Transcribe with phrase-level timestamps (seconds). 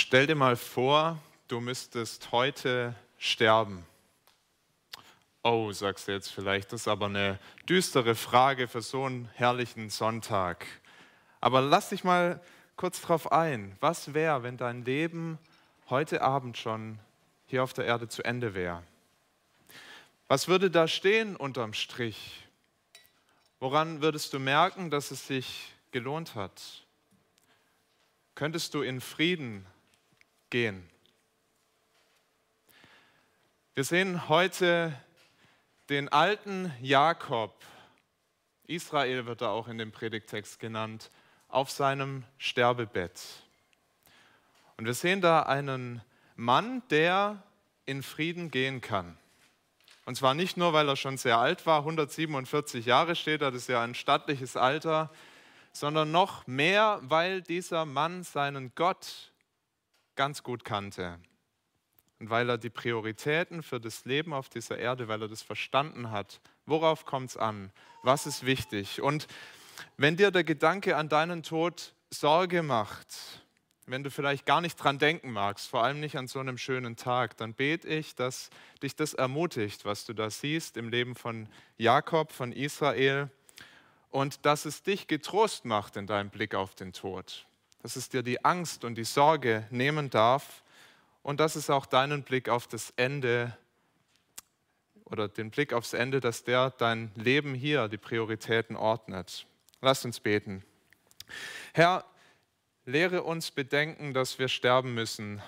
[0.00, 3.84] Stell dir mal vor, du müsstest heute sterben.
[5.42, 9.90] Oh, sagst du jetzt vielleicht, das ist aber eine düstere Frage für so einen herrlichen
[9.90, 10.64] Sonntag.
[11.40, 12.40] Aber lass dich mal
[12.76, 13.76] kurz drauf ein.
[13.80, 15.36] Was wäre, wenn dein Leben
[15.90, 17.00] heute Abend schon
[17.46, 18.84] hier auf der Erde zu Ende wäre?
[20.28, 22.46] Was würde da stehen unterm Strich?
[23.58, 26.86] Woran würdest du merken, dass es sich gelohnt hat?
[28.36, 29.66] Könntest du in Frieden
[30.50, 30.88] gehen.
[33.74, 34.98] Wir sehen heute
[35.88, 37.64] den alten Jakob,
[38.66, 41.10] Israel wird er auch in dem Predigtext genannt,
[41.48, 43.20] auf seinem Sterbebett.
[44.76, 46.02] Und wir sehen da einen
[46.36, 47.42] Mann, der
[47.86, 49.16] in Frieden gehen kann.
[50.04, 53.68] Und zwar nicht nur, weil er schon sehr alt war, 147 Jahre steht, das ist
[53.68, 55.10] ja ein stattliches Alter,
[55.72, 59.32] sondern noch mehr, weil dieser Mann seinen Gott
[60.18, 61.20] ganz gut kannte.
[62.18, 66.10] Und weil er die Prioritäten für das Leben auf dieser Erde, weil er das verstanden
[66.10, 67.70] hat, worauf kommt es an,
[68.02, 69.00] was ist wichtig.
[69.00, 69.28] Und
[69.96, 73.06] wenn dir der Gedanke an deinen Tod Sorge macht,
[73.86, 76.96] wenn du vielleicht gar nicht dran denken magst, vor allem nicht an so einem schönen
[76.96, 78.50] Tag, dann bete ich, dass
[78.82, 83.30] dich das ermutigt, was du da siehst im Leben von Jakob, von Israel
[84.10, 87.47] und dass es dich getrost macht in deinem Blick auf den Tod
[87.82, 90.62] dass es dir die Angst und die Sorge nehmen darf
[91.22, 93.56] und dass es auch deinen Blick auf das Ende
[95.04, 99.46] oder den Blick aufs Ende, dass der dein Leben hier, die Prioritäten ordnet.
[99.80, 100.64] Lasst uns beten.
[101.72, 102.04] Herr,
[102.84, 105.42] lehre uns bedenken, dass wir sterben müssen,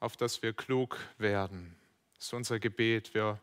[0.00, 1.76] auf dass wir klug werden.
[2.16, 3.14] Das ist unser Gebet.
[3.14, 3.38] Wir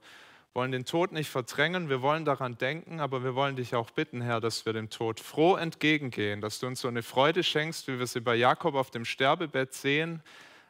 [0.54, 4.22] wollen den Tod nicht verdrängen, wir wollen daran denken, aber wir wollen dich auch bitten,
[4.22, 7.98] Herr, dass wir dem Tod froh entgegengehen, dass du uns so eine Freude schenkst, wie
[7.98, 10.22] wir sie bei Jakob auf dem Sterbebett sehen,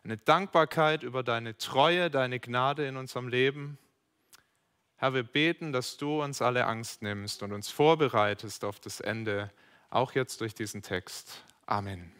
[0.03, 3.77] eine Dankbarkeit über deine Treue, deine Gnade in unserem Leben.
[4.97, 9.51] Herr, wir beten, dass du uns alle Angst nimmst und uns vorbereitest auf das Ende,
[9.89, 11.43] auch jetzt durch diesen Text.
[11.65, 12.11] Amen.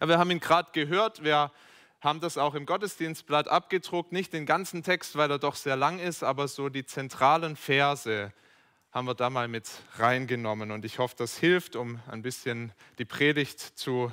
[0.00, 1.52] Ja, wir haben ihn gerade gehört, wer
[2.00, 5.98] haben das auch im Gottesdienstblatt abgedruckt, nicht den ganzen Text, weil er doch sehr lang
[5.98, 8.32] ist, aber so die zentralen Verse
[8.92, 10.70] haben wir da mal mit reingenommen.
[10.70, 14.12] Und ich hoffe, das hilft, um ein bisschen die Predigt zu,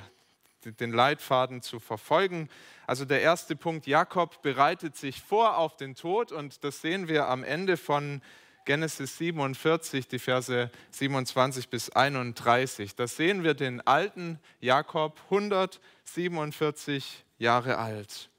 [0.64, 2.48] den Leitfaden zu verfolgen.
[2.86, 7.28] Also der erste Punkt, Jakob bereitet sich vor auf den Tod und das sehen wir
[7.28, 8.20] am Ende von
[8.64, 12.96] Genesis 47, die Verse 27 bis 31.
[12.96, 18.30] Da sehen wir den alten Jakob 147 Jahre alt.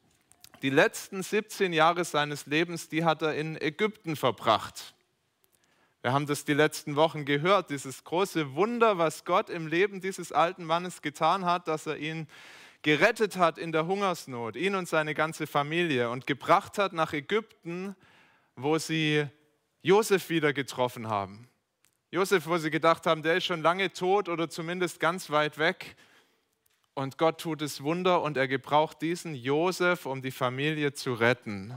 [0.62, 4.96] Die letzten 17 Jahre seines Lebens, die hat er in Ägypten verbracht.
[6.02, 10.32] Wir haben das die letzten Wochen gehört, dieses große Wunder, was Gott im Leben dieses
[10.32, 12.28] alten Mannes getan hat, dass er ihn
[12.82, 17.96] gerettet hat in der Hungersnot, ihn und seine ganze Familie und gebracht hat nach Ägypten,
[18.56, 19.28] wo sie
[19.82, 21.50] Josef wieder getroffen haben.
[22.10, 25.96] Josef, wo sie gedacht haben, der ist schon lange tot oder zumindest ganz weit weg.
[26.98, 31.76] Und Gott tut es Wunder und er gebraucht diesen Josef, um die Familie zu retten.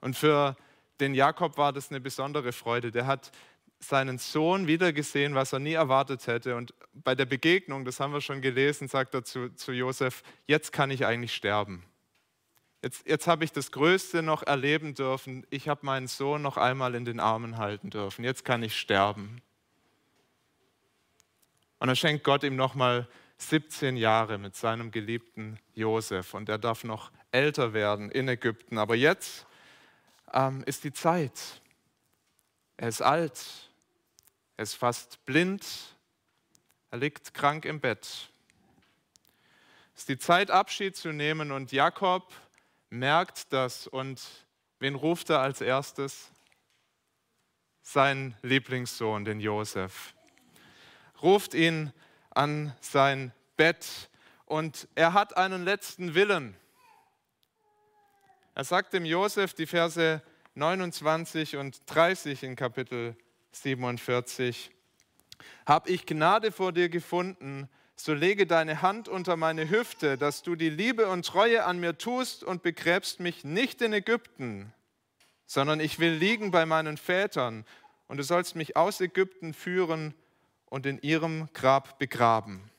[0.00, 0.56] Und für
[1.00, 2.90] den Jakob war das eine besondere Freude.
[2.90, 3.30] Der hat
[3.78, 6.56] seinen Sohn wiedergesehen, was er nie erwartet hätte.
[6.56, 10.72] Und bei der Begegnung, das haben wir schon gelesen, sagt er zu, zu Josef, jetzt
[10.72, 11.84] kann ich eigentlich sterben.
[12.80, 15.46] Jetzt, jetzt habe ich das Größte noch erleben dürfen.
[15.50, 18.24] Ich habe meinen Sohn noch einmal in den Armen halten dürfen.
[18.24, 19.42] Jetzt kann ich sterben.
[21.80, 23.06] Und dann schenkt Gott ihm nochmal
[23.42, 28.78] 17 Jahre mit seinem geliebten Josef und er darf noch älter werden in Ägypten.
[28.78, 29.46] Aber jetzt
[30.32, 31.60] ähm, ist die Zeit.
[32.76, 33.70] Er ist alt,
[34.56, 35.66] er ist fast blind,
[36.90, 38.30] er liegt krank im Bett.
[39.94, 42.32] Es ist die Zeit, Abschied zu nehmen und Jakob
[42.90, 44.20] merkt das und
[44.78, 46.30] wen ruft er als erstes?
[47.82, 50.14] Sein Lieblingssohn, den Josef.
[51.20, 51.92] Ruft ihn
[52.34, 54.10] an sein Bett
[54.46, 56.56] und er hat einen letzten Willen.
[58.54, 60.22] Er sagt dem Josef die Verse
[60.54, 63.16] 29 und 30 in Kapitel
[63.52, 64.70] 47,
[65.64, 70.56] Hab ich Gnade vor dir gefunden, so lege deine Hand unter meine Hüfte, dass du
[70.56, 74.72] die Liebe und Treue an mir tust und begräbst mich nicht in Ägypten,
[75.46, 77.64] sondern ich will liegen bei meinen Vätern
[78.08, 80.14] und du sollst mich aus Ägypten führen
[80.72, 82.70] und in ihrem Grab begraben.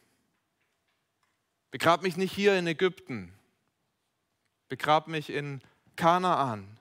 [1.69, 3.31] Begrab mich nicht hier in Ägypten.
[4.67, 5.61] Begrab mich in
[5.95, 6.79] Kanaan.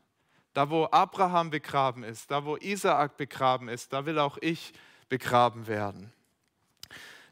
[0.54, 4.72] Da, wo Abraham begraben ist, da, wo Isaak begraben ist, da will auch ich
[5.10, 6.10] begraben werden.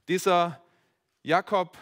[0.09, 0.61] Dieser
[1.23, 1.79] Jakob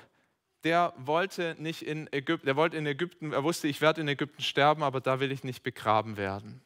[0.62, 4.42] der wollte nicht in Ägypten, der wollte in Ägypten, er wusste, ich werde in Ägypten
[4.42, 6.60] sterben, aber da will ich nicht begraben werden.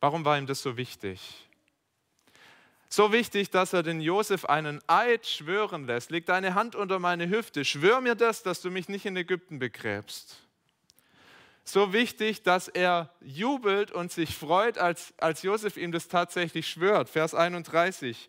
[0.00, 1.48] Warum war ihm das so wichtig?
[2.94, 6.12] So wichtig, dass er den Josef einen Eid schwören lässt.
[6.12, 9.58] Leg deine Hand unter meine Hüfte, schwör mir das, dass du mich nicht in Ägypten
[9.58, 10.36] begräbst.
[11.64, 17.08] So wichtig, dass er jubelt und sich freut, als, als Josef ihm das tatsächlich schwört.
[17.08, 18.28] Vers 31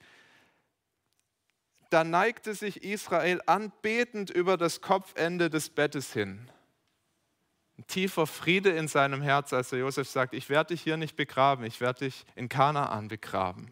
[1.91, 6.49] da neigte sich Israel anbetend über das Kopfende des Bettes hin.
[7.77, 11.15] Ein tiefer Friede in seinem Herz, als der Josef sagt, ich werde dich hier nicht
[11.15, 13.71] begraben, ich werde dich in Kanaan begraben.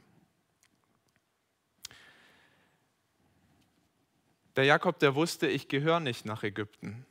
[4.56, 7.06] Der Jakob, der wusste, ich gehöre nicht nach Ägypten.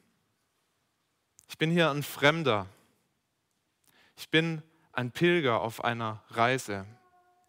[1.48, 2.66] Ich bin hier ein Fremder.
[4.16, 4.62] Ich bin
[4.92, 6.86] ein Pilger auf einer Reise.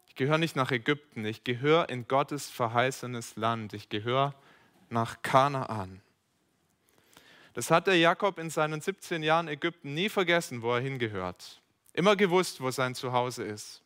[0.08, 4.34] Ich gehöre nicht nach Ägypten, ich gehöre in Gottes verheißenes Land, ich gehöre
[4.88, 6.00] nach Kanaan.
[7.52, 11.62] Das hat der Jakob in seinen 17 Jahren Ägypten nie vergessen, wo er hingehört.
[11.92, 13.83] Immer gewusst, wo sein Zuhause ist.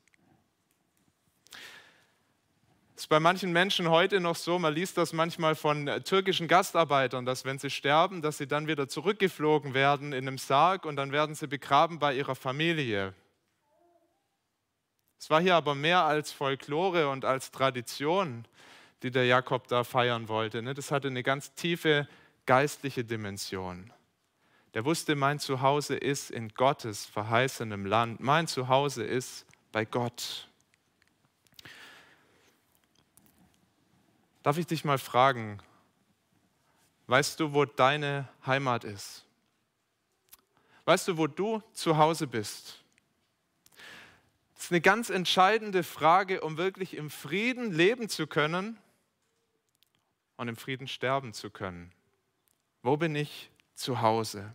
[2.98, 7.24] Das ist bei manchen Menschen heute noch so, man liest das manchmal von türkischen Gastarbeitern,
[7.24, 11.12] dass wenn sie sterben, dass sie dann wieder zurückgeflogen werden in einem Sarg und dann
[11.12, 13.14] werden sie begraben bei ihrer Familie.
[15.16, 18.46] Es war hier aber mehr als Folklore und als Tradition,
[19.04, 20.60] die der Jakob da feiern wollte.
[20.60, 20.74] Ne?
[20.74, 22.08] Das hatte eine ganz tiefe
[22.46, 23.92] geistliche Dimension.
[24.74, 28.18] Der wusste, mein Zuhause ist in Gottes verheißenem Land.
[28.18, 30.47] Mein Zuhause ist bei Gott.
[34.42, 35.60] Darf ich dich mal fragen,
[37.06, 39.24] weißt du, wo deine Heimat ist?
[40.84, 42.82] Weißt du, wo du zu Hause bist?
[44.54, 48.78] Das ist eine ganz entscheidende Frage, um wirklich im Frieden leben zu können
[50.36, 51.92] und im Frieden sterben zu können.
[52.82, 54.52] Wo bin ich zu Hause?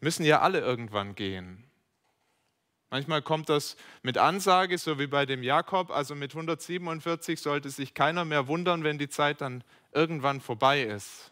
[0.00, 1.69] Müssen ja alle irgendwann gehen.
[2.90, 7.94] Manchmal kommt das mit Ansage, so wie bei dem Jakob, also mit 147 sollte sich
[7.94, 11.30] keiner mehr wundern, wenn die Zeit dann irgendwann vorbei ist.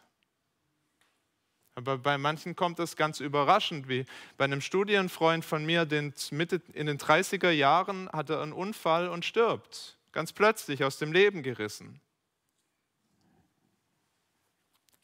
[1.74, 4.04] Aber bei manchen kommt das ganz überraschend, wie
[4.36, 9.08] bei einem Studienfreund von mir, den Mitte in den 30er Jahren hat er einen Unfall
[9.08, 9.96] und stirbt.
[10.12, 12.00] Ganz plötzlich aus dem Leben gerissen.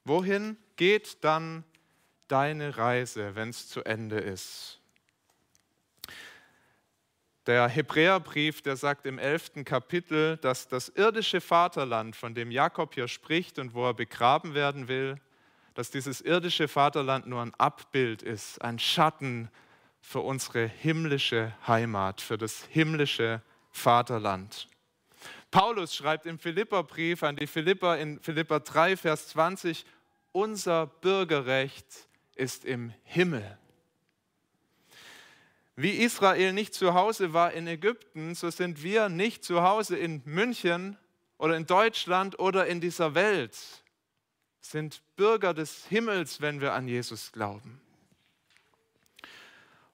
[0.04, 1.64] Wohin geht dann
[2.28, 4.80] deine Reise, wenn es zu Ende ist?
[7.46, 13.06] Der Hebräerbrief, der sagt im elften Kapitel, dass das irdische Vaterland, von dem Jakob hier
[13.06, 15.16] spricht und wo er begraben werden will,
[15.74, 19.50] dass dieses irdische Vaterland nur ein Abbild ist, ein Schatten
[20.00, 24.68] für unsere himmlische Heimat, für das himmlische Vaterland.
[25.50, 29.84] Paulus schreibt im Philipperbrief an die Philipper in Philipper 3, Vers 20,
[30.32, 31.86] unser Bürgerrecht
[32.36, 33.58] ist im Himmel.
[35.76, 40.22] Wie Israel nicht zu Hause war in Ägypten, so sind wir nicht zu Hause in
[40.24, 40.96] München
[41.36, 43.56] oder in Deutschland oder in dieser Welt
[44.60, 47.80] sind Bürger des Himmels, wenn wir an Jesus glauben.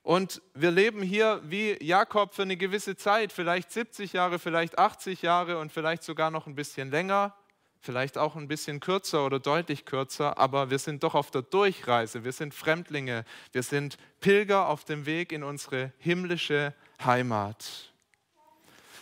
[0.03, 5.23] Und wir leben hier wie Jakob für eine gewisse Zeit, vielleicht 70 Jahre, vielleicht 80
[5.23, 7.35] Jahre und vielleicht sogar noch ein bisschen länger,
[7.81, 12.25] vielleicht auch ein bisschen kürzer oder deutlich kürzer, aber wir sind doch auf der Durchreise,
[12.25, 17.91] wir sind Fremdlinge, wir sind Pilger auf dem Weg in unsere himmlische Heimat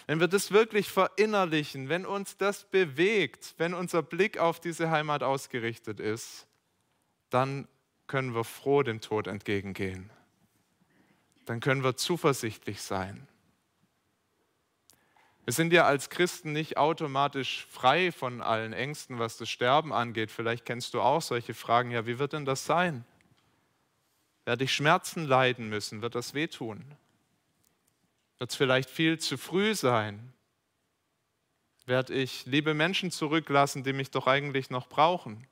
[0.09, 5.23] wenn wir das wirklich verinnerlichen, wenn uns das bewegt, wenn unser Blick auf diese Heimat
[5.23, 6.47] ausgerichtet ist,
[7.29, 7.69] dann
[8.07, 10.09] können wir froh dem Tod entgegengehen.
[11.45, 13.29] Dann können wir zuversichtlich sein.
[15.49, 20.31] Wir sind ja als Christen nicht automatisch frei von allen Ängsten, was das Sterben angeht.
[20.31, 21.91] Vielleicht kennst du auch solche Fragen.
[21.91, 23.07] Ja, wie wird denn das sein?
[24.45, 26.03] Werde ich Schmerzen leiden müssen?
[26.03, 26.85] Wird das wehtun?
[28.37, 30.35] Wird es vielleicht viel zu früh sein?
[31.87, 35.47] Werde ich liebe Menschen zurücklassen, die mich doch eigentlich noch brauchen?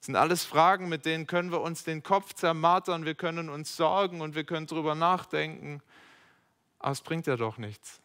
[0.00, 3.74] Das sind alles Fragen, mit denen können wir uns den Kopf zermartern, wir können uns
[3.74, 5.82] sorgen und wir können darüber nachdenken.
[6.82, 8.00] Aber es bringt ja doch nichts.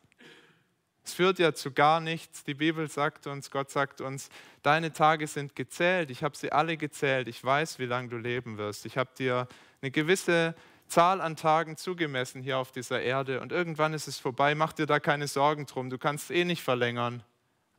[1.03, 2.43] Es führt ja zu gar nichts.
[2.43, 4.29] Die Bibel sagt uns, Gott sagt uns,
[4.61, 6.11] deine Tage sind gezählt.
[6.11, 7.27] Ich habe sie alle gezählt.
[7.27, 8.85] Ich weiß, wie lange du leben wirst.
[8.85, 9.47] Ich habe dir
[9.81, 10.53] eine gewisse
[10.87, 14.55] Zahl an Tagen zugemessen hier auf dieser Erde und irgendwann ist es vorbei.
[14.55, 15.89] Mach dir da keine Sorgen drum.
[15.89, 17.23] Du kannst eh nicht verlängern,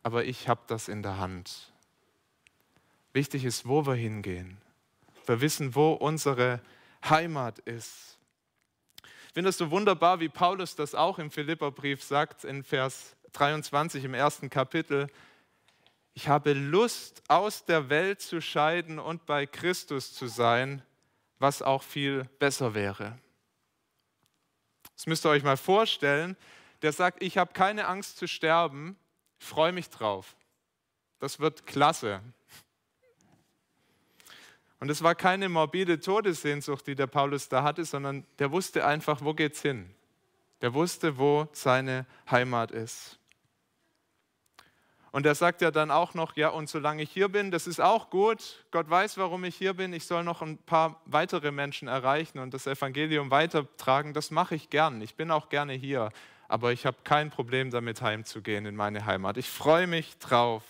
[0.03, 1.73] aber ich habe das in der Hand.
[3.13, 4.59] Wichtig ist, wo wir hingehen.
[5.27, 6.61] Wir wissen, wo unsere
[7.09, 8.18] Heimat ist.
[9.39, 14.03] Ich finde es so wunderbar, wie Paulus das auch im Philipperbrief sagt, in Vers 23
[14.03, 15.07] im ersten Kapitel.
[16.13, 20.83] Ich habe Lust, aus der Welt zu scheiden und bei Christus zu sein,
[21.39, 23.17] was auch viel besser wäre.
[24.97, 26.37] Das müsst ihr euch mal vorstellen.
[26.83, 28.99] Der sagt, ich habe keine Angst zu sterben,
[29.39, 30.35] freue mich drauf.
[31.21, 32.23] Das wird klasse.
[34.81, 39.23] Und es war keine morbide Todessehnsucht, die der Paulus da hatte, sondern der wusste einfach,
[39.23, 39.93] wo geht's hin.
[40.61, 43.19] Der wusste, wo seine Heimat ist.
[45.11, 47.81] Und er sagt ja dann auch noch, ja, und solange ich hier bin, das ist
[47.81, 48.65] auch gut.
[48.71, 49.93] Gott weiß, warum ich hier bin.
[49.93, 54.13] Ich soll noch ein paar weitere Menschen erreichen und das Evangelium weitertragen.
[54.13, 55.01] Das mache ich gern.
[55.01, 56.11] Ich bin auch gerne hier.
[56.47, 59.39] Aber ich habe kein Problem damit, heimzugehen in meine Heimat.
[59.39, 60.63] Ich freue mich drauf.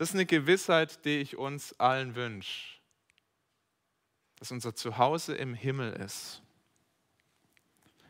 [0.00, 2.78] Das ist eine Gewissheit, die ich uns allen wünsche,
[4.38, 6.40] dass unser Zuhause im Himmel ist.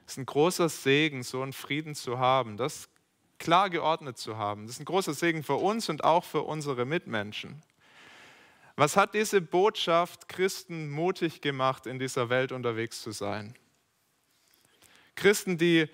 [0.06, 2.88] Es ist ein großer Segen, so einen Frieden zu haben, das
[3.40, 4.68] klar geordnet zu haben.
[4.68, 7.60] Das ist ein großer Segen für uns und auch für unsere Mitmenschen.
[8.76, 13.52] Was hat diese Botschaft Christen mutig gemacht, in dieser Welt unterwegs zu sein?
[15.16, 15.88] Christen, die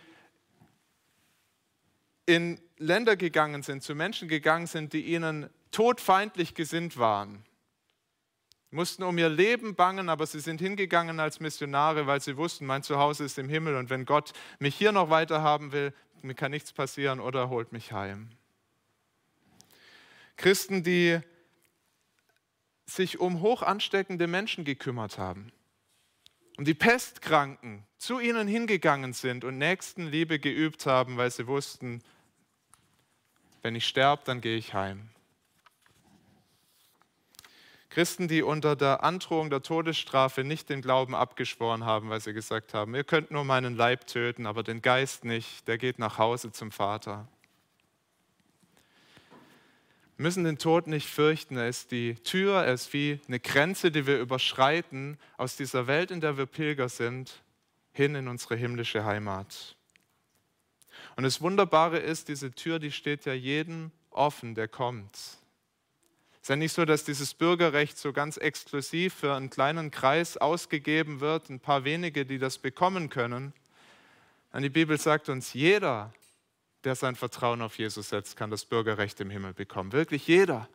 [2.26, 7.44] in Länder gegangen sind, zu Menschen gegangen sind, die ihnen todfeindlich gesinnt waren,
[8.70, 12.82] mussten um ihr Leben bangen, aber sie sind hingegangen als Missionare, weil sie wussten, mein
[12.82, 15.92] Zuhause ist im Himmel und wenn Gott mich hier noch weiter haben will,
[16.22, 18.30] mir kann nichts passieren oder holt mich heim.
[20.38, 21.20] Christen, die
[22.86, 25.52] sich um hoch ansteckende Menschen gekümmert haben,
[26.56, 32.02] um die Pestkranken zu ihnen hingegangen sind und Nächstenliebe geübt haben, weil sie wussten,
[33.60, 35.10] wenn ich sterbe, dann gehe ich heim.
[37.88, 42.74] Christen, die unter der Androhung der Todesstrafe nicht den Glauben abgeschworen haben, weil sie gesagt
[42.74, 46.52] haben, ihr könnt nur meinen Leib töten, aber den Geist nicht, der geht nach Hause
[46.52, 47.28] zum Vater.
[50.16, 53.90] Wir müssen den Tod nicht fürchten, er ist die Tür, er ist wie eine Grenze,
[53.90, 57.42] die wir überschreiten aus dieser Welt, in der wir Pilger sind,
[57.92, 59.76] hin in unsere himmlische Heimat.
[61.16, 65.38] Und das Wunderbare ist, diese Tür, die steht ja jedem offen, der kommt.
[66.46, 70.36] Es ist ja nicht so, dass dieses Bürgerrecht so ganz exklusiv für einen kleinen Kreis
[70.36, 73.52] ausgegeben wird, ein paar wenige, die das bekommen können.
[74.52, 76.14] Und die Bibel sagt uns, jeder,
[76.84, 79.90] der sein Vertrauen auf Jesus setzt, kann das Bürgerrecht im Himmel bekommen.
[79.90, 80.68] Wirklich jeder.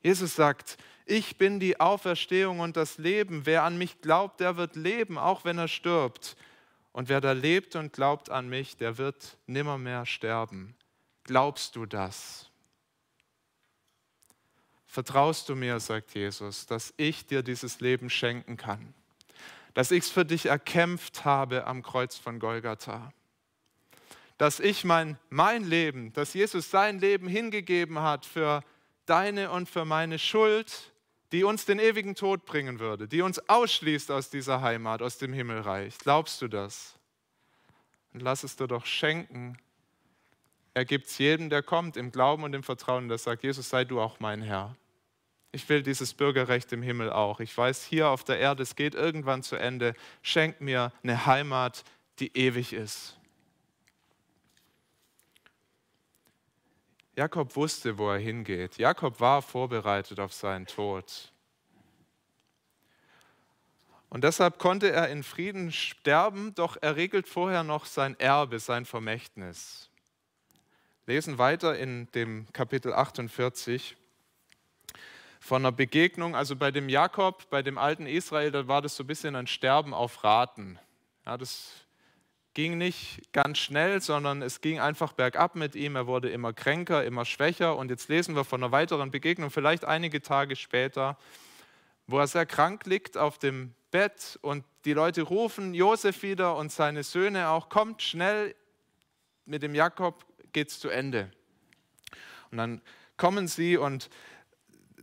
[0.00, 3.44] Jesus sagt, ich bin die Auferstehung und das Leben.
[3.44, 6.34] Wer an mich glaubt, der wird leben, auch wenn er stirbt.
[6.92, 10.74] Und wer da lebt und glaubt an mich, der wird nimmermehr sterben.
[11.24, 12.47] Glaubst du das?
[14.90, 18.94] Vertraust du mir, sagt Jesus, dass ich dir dieses Leben schenken kann?
[19.74, 23.12] Dass ich es für dich erkämpft habe am Kreuz von Golgatha?
[24.38, 28.64] Dass ich mein, mein Leben, dass Jesus sein Leben hingegeben hat für
[29.04, 30.92] deine und für meine Schuld,
[31.32, 35.34] die uns den ewigen Tod bringen würde, die uns ausschließt aus dieser Heimat, aus dem
[35.34, 35.98] Himmelreich.
[35.98, 36.94] Glaubst du das?
[38.14, 39.58] Und lass es dir doch schenken.
[40.78, 43.84] Er gibt es jedem, der kommt, im Glauben und im Vertrauen, der sagt, Jesus, sei
[43.84, 44.76] du auch mein Herr.
[45.50, 47.40] Ich will dieses Bürgerrecht im Himmel auch.
[47.40, 49.96] Ich weiß, hier auf der Erde, es geht irgendwann zu Ende.
[50.22, 51.82] Schenk mir eine Heimat,
[52.20, 53.18] die ewig ist.
[57.16, 58.78] Jakob wusste, wo er hingeht.
[58.78, 61.32] Jakob war vorbereitet auf seinen Tod.
[64.10, 68.84] Und deshalb konnte er in Frieden sterben, doch er regelt vorher noch sein Erbe, sein
[68.84, 69.87] Vermächtnis.
[71.08, 73.96] Lesen weiter in dem Kapitel 48
[75.40, 79.04] von einer Begegnung, also bei dem Jakob, bei dem alten Israel, da war das so
[79.04, 80.78] ein bisschen ein Sterben auf Raten.
[81.24, 81.72] Ja, das
[82.52, 85.96] ging nicht ganz schnell, sondern es ging einfach bergab mit ihm.
[85.96, 87.78] Er wurde immer kränker, immer schwächer.
[87.78, 91.16] Und jetzt lesen wir von einer weiteren Begegnung, vielleicht einige Tage später,
[92.06, 96.70] wo er sehr krank liegt auf dem Bett und die Leute rufen Josef wieder und
[96.70, 98.54] seine Söhne auch, kommt schnell,
[99.46, 101.30] mit dem Jakob geht es zu Ende.
[102.50, 102.80] Und dann
[103.16, 104.08] kommen sie und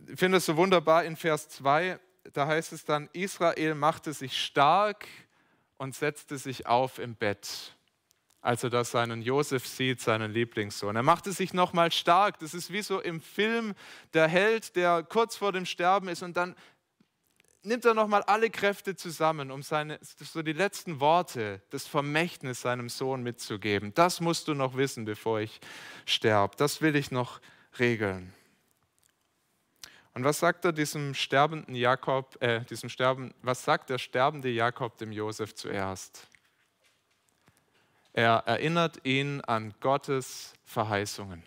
[0.08, 1.98] ich finde es so wunderbar in Vers 2,
[2.32, 5.06] da heißt es dann, Israel machte sich stark
[5.78, 7.76] und setzte sich auf im Bett,
[8.40, 10.96] als er da seinen Josef sieht, seinen Lieblingssohn.
[10.96, 12.38] Er machte sich nochmal stark.
[12.38, 13.74] Das ist wie so im Film
[14.14, 16.54] der Held, der kurz vor dem Sterben ist und dann
[17.62, 22.88] nimmt er nochmal alle Kräfte zusammen, um seine, so die letzten Worte, das Vermächtnis seinem
[22.88, 23.92] Sohn mitzugeben.
[23.94, 25.60] Das musst du noch wissen, bevor ich
[26.04, 26.56] sterbe.
[26.56, 27.40] Das will ich noch
[27.78, 28.32] regeln.
[30.14, 34.96] Und was sagt er diesem sterbenden Jakob, äh, diesem Sterben, was sagt der sterbende Jakob
[34.96, 36.26] dem Josef zuerst?
[38.14, 41.42] Er erinnert ihn an Gottes Verheißungen.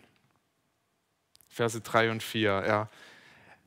[1.48, 2.50] Verse 3 und 4.
[2.52, 2.90] Er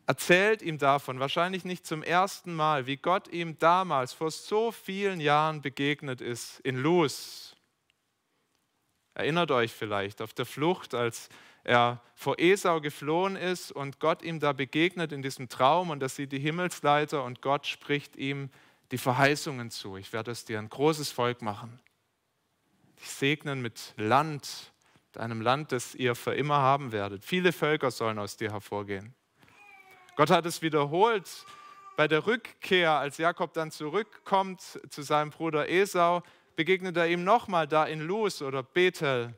[0.06, 5.20] erzählt ihm davon, wahrscheinlich nicht zum ersten Mal, wie Gott ihm damals vor so vielen
[5.20, 7.56] Jahren begegnet ist in Luz.
[9.14, 11.30] Erinnert euch vielleicht auf der Flucht, als
[11.64, 16.10] er vor Esau geflohen ist und Gott ihm da begegnet in diesem Traum und er
[16.10, 18.50] sieht die Himmelsleiter und Gott spricht ihm
[18.92, 19.98] die Verheißungen zu.
[19.98, 21.80] Ich werde aus dir ein großes Volk machen.
[23.00, 24.74] Dich segnen mit Land,
[25.14, 27.24] mit einem Land, das ihr für immer haben werdet.
[27.24, 29.16] Viele Völker sollen aus dir hervorgehen.
[30.16, 31.28] Gott hat es wiederholt
[31.96, 36.22] bei der Rückkehr, als Jakob dann zurückkommt zu seinem Bruder Esau,
[36.56, 39.34] begegnet er ihm nochmal da in Luz oder Bethel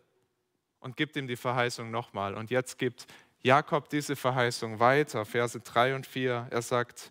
[0.80, 2.36] und gibt ihm die Verheißung nochmal.
[2.36, 3.08] Und jetzt gibt
[3.42, 6.48] Jakob diese Verheißung weiter, Verse 3 und 4.
[6.50, 7.10] Er sagt,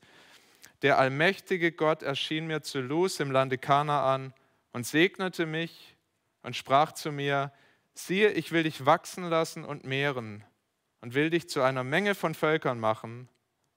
[0.83, 4.35] der allmächtige Gott erschien mir zu Luz im Lande Kanaan
[4.73, 5.97] und segnete mich
[6.42, 7.50] und sprach zu mir,
[7.94, 10.44] siehe, ich will dich wachsen lassen und mehren
[11.00, 13.30] und will dich zu einer Menge von Völkern machen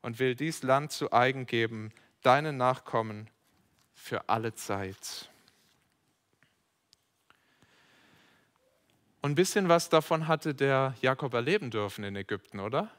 [0.07, 3.29] und will dies Land zu eigen geben, deinen Nachkommen
[3.93, 5.29] für alle Zeit.
[9.19, 12.89] Und ein bisschen was davon hatte der Jakob erleben dürfen in Ägypten, oder?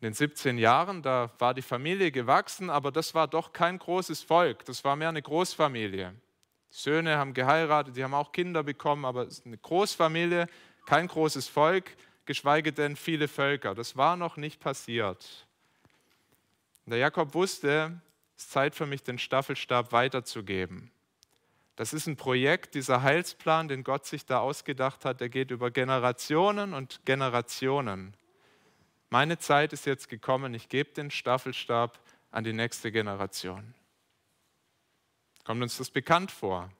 [0.00, 4.22] In den 17 Jahren, da war die Familie gewachsen, aber das war doch kein großes
[4.22, 6.14] Volk, das war mehr eine Großfamilie.
[6.70, 10.46] Die Söhne haben geheiratet, die haben auch Kinder bekommen, aber es ist eine Großfamilie,
[10.86, 13.74] kein großes Volk, geschweige denn viele Völker.
[13.74, 15.48] Das war noch nicht passiert.
[16.84, 18.00] Und der Jakob wusste,
[18.36, 20.90] es ist Zeit für mich, den Staffelstab weiterzugeben.
[21.76, 25.70] Das ist ein Projekt, dieser Heilsplan, den Gott sich da ausgedacht hat, der geht über
[25.70, 28.14] Generationen und Generationen.
[29.10, 31.98] Meine Zeit ist jetzt gekommen, ich gebe den Staffelstab
[32.30, 33.74] an die nächste Generation.
[35.44, 36.70] Kommt uns das bekannt vor?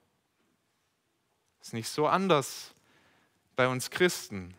[1.61, 2.75] Ist nicht so anders
[3.57, 4.55] bei uns Christen.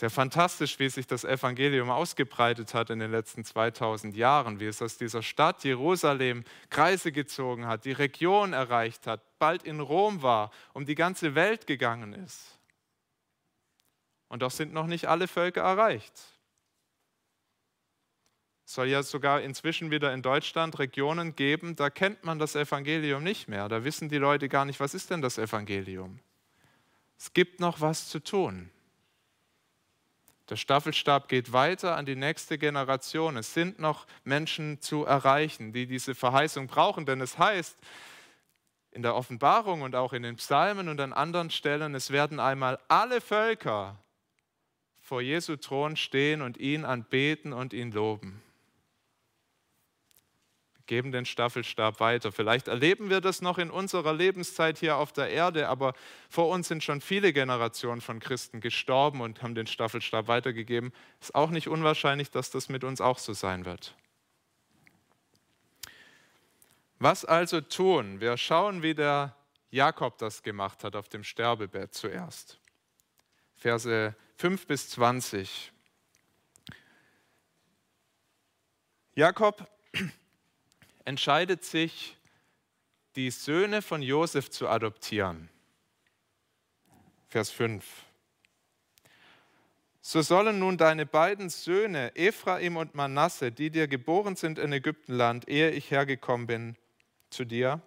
[0.00, 4.80] Sehr fantastisch, wie sich das Evangelium ausgebreitet hat in den letzten 2000 Jahren, wie es
[4.80, 10.52] aus dieser Stadt Jerusalem Kreise gezogen hat, die Region erreicht hat, bald in Rom war,
[10.72, 12.58] um die ganze Welt gegangen ist.
[14.28, 16.14] Und doch sind noch nicht alle Völker erreicht.
[18.64, 23.22] Es soll ja sogar inzwischen wieder in Deutschland Regionen geben, da kennt man das Evangelium
[23.22, 23.68] nicht mehr.
[23.68, 26.20] Da wissen die Leute gar nicht, was ist denn das Evangelium.
[27.18, 28.70] Es gibt noch was zu tun.
[30.50, 33.36] Der Staffelstab geht weiter an die nächste Generation.
[33.36, 37.78] Es sind noch Menschen zu erreichen, die diese Verheißung brauchen, denn es heißt
[38.90, 42.80] in der Offenbarung und auch in den Psalmen und an anderen Stellen, es werden einmal
[42.88, 43.96] alle Völker
[44.98, 48.42] vor Jesu Thron stehen und ihn anbeten und ihn loben
[50.90, 52.32] geben den Staffelstab weiter.
[52.32, 55.94] Vielleicht erleben wir das noch in unserer Lebenszeit hier auf der Erde, aber
[56.28, 60.92] vor uns sind schon viele Generationen von Christen gestorben und haben den Staffelstab weitergegeben.
[61.20, 63.94] Ist auch nicht unwahrscheinlich, dass das mit uns auch so sein wird.
[66.98, 68.20] Was also tun?
[68.20, 69.36] Wir schauen, wie der
[69.70, 72.58] Jakob das gemacht hat auf dem Sterbebett zuerst.
[73.54, 75.70] Verse 5 bis 20.
[79.14, 79.68] Jakob
[81.10, 82.16] entscheidet sich,
[83.16, 85.48] die Söhne von Josef zu adoptieren.
[87.26, 87.84] Vers 5.
[90.00, 95.48] So sollen nun deine beiden Söhne, Ephraim und Manasse, die dir geboren sind in Ägyptenland,
[95.48, 96.76] ehe ich hergekommen bin
[97.28, 97.82] zu dir,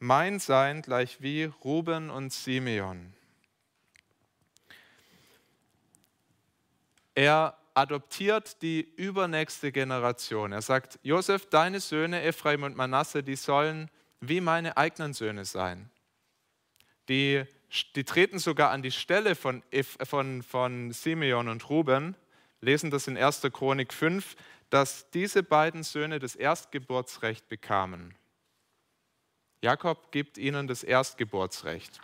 [0.00, 3.14] mein sein gleich wie Ruben und Simeon.
[7.14, 10.52] Er adoptiert die übernächste Generation.
[10.52, 15.90] Er sagt, Josef, deine Söhne, Ephraim und Manasse, die sollen wie meine eigenen Söhne sein.
[17.08, 17.44] Die,
[17.96, 19.62] die treten sogar an die Stelle von,
[20.04, 22.14] von, von Simeon und Ruben,
[22.60, 23.42] lesen das in 1.
[23.52, 24.36] Chronik 5,
[24.70, 28.14] dass diese beiden Söhne das Erstgeburtsrecht bekamen.
[29.60, 32.00] Jakob gibt ihnen das Erstgeburtsrecht.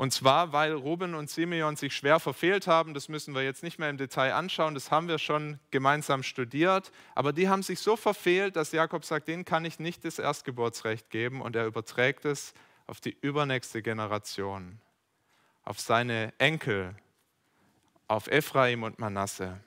[0.00, 3.78] Und zwar, weil Ruben und Simeon sich schwer verfehlt haben, das müssen wir jetzt nicht
[3.78, 7.96] mehr im Detail anschauen, das haben wir schon gemeinsam studiert, aber die haben sich so
[7.96, 12.54] verfehlt, dass Jakob sagt, denen kann ich nicht das Erstgeburtsrecht geben und er überträgt es
[12.86, 14.80] auf die übernächste Generation,
[15.64, 16.96] auf seine Enkel,
[18.08, 19.60] auf Ephraim und Manasse.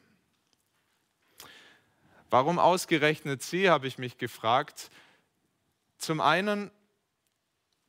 [2.31, 4.89] Warum ausgerechnet sie, habe ich mich gefragt.
[5.99, 6.71] Zum einen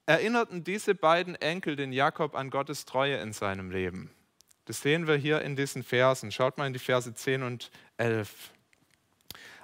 [0.07, 4.11] erinnerten diese beiden Enkel den Jakob an Gottes Treue in seinem Leben.
[4.67, 6.33] Das sehen wir hier in diesen Versen.
[6.33, 8.51] Schaut mal in die Verse 10 und 11.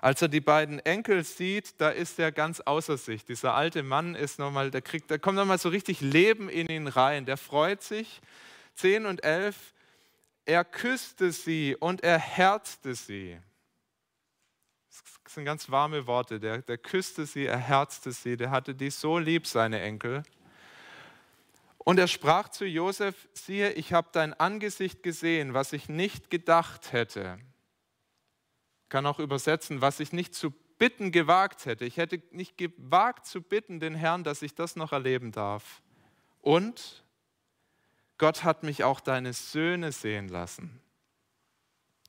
[0.03, 3.25] Als er die beiden Enkel sieht, da ist er ganz außer sich.
[3.25, 6.89] Dieser alte Mann ist nochmal, der kriegt, da kommt nochmal so richtig Leben in ihn
[6.89, 7.27] rein.
[7.27, 8.21] Der freut sich.
[8.77, 9.75] 10 und 11.
[10.47, 13.39] er küsste sie und er herzte sie.
[15.31, 16.41] Das sind ganz warme Worte.
[16.41, 20.25] Der, der küsste sie, er herzte sie, der hatte die so lieb, seine Enkel.
[21.79, 26.91] Und er sprach zu Josef, siehe, ich habe dein Angesicht gesehen, was ich nicht gedacht
[26.91, 27.39] hätte.
[28.89, 31.85] Kann auch übersetzen, was ich nicht zu bitten gewagt hätte.
[31.85, 35.81] Ich hätte nicht gewagt zu bitten den Herrn, dass ich das noch erleben darf.
[36.41, 37.05] Und
[38.19, 40.81] Gott hat mich auch deine Söhne sehen lassen.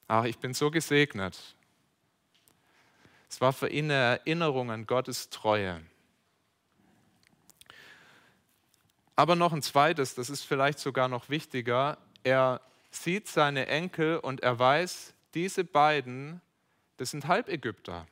[0.08, 1.56] Ach, ich bin so gesegnet.
[3.32, 5.82] Es war für ihn eine Erinnerung an Gottes Treue.
[9.16, 11.98] Aber noch ein zweites, das ist vielleicht sogar noch wichtiger.
[12.24, 12.60] Er
[12.92, 16.42] sieht seine Enkel und er weiß, diese beiden,
[16.98, 18.06] das sind Halbägypter.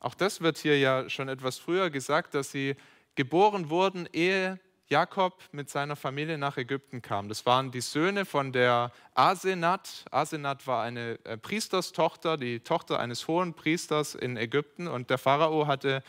[0.00, 2.76] Auch das wird hier ja schon etwas früher gesagt, dass sie
[3.14, 7.28] geboren wurden, ehe Jakob mit seiner Familie nach Ägypten kam.
[7.28, 10.04] Das waren die Söhne von der Asenat.
[10.10, 14.86] Asenat war eine äh, Priesterstochter, die Tochter eines hohen Priesters in Ägypten.
[14.86, 16.02] Und der Pharao hatte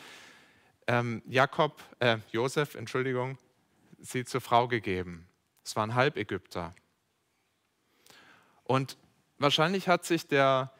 [0.86, 3.38] ähm, Jakob, äh, Josef, Entschuldigung,
[3.98, 5.26] sie zur Frau gegeben.
[5.64, 6.74] Es waren Halbägypter.
[8.62, 8.98] Und
[9.38, 10.72] wahrscheinlich hat sich der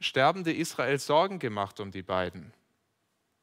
[0.00, 2.52] sterbende Israel Sorgen gemacht um die beiden.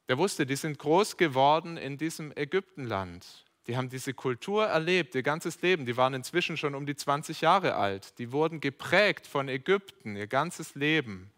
[0.08, 3.43] Der wusste, die sind groß geworden in diesem Ägyptenland.
[3.66, 5.86] Die haben diese Kultur erlebt, ihr ganzes Leben.
[5.86, 8.18] Die waren inzwischen schon um die 20 Jahre alt.
[8.18, 11.30] Die wurden geprägt von Ägypten, ihr ganzes Leben.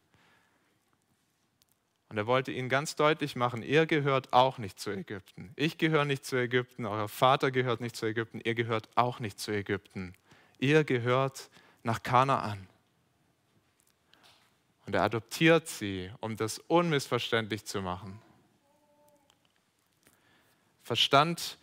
[2.08, 5.52] Und er wollte ihnen ganz deutlich machen, ihr gehört auch nicht zu Ägypten.
[5.56, 9.40] Ich gehöre nicht zu Ägypten, euer Vater gehört nicht zu Ägypten, ihr gehört auch nicht
[9.40, 10.14] zu Ägypten.
[10.58, 11.50] Ihr gehört
[11.82, 12.68] nach Kanaan.
[14.86, 18.20] Und er adoptiert sie, um das unmissverständlich zu machen.
[20.82, 21.58] Verstand,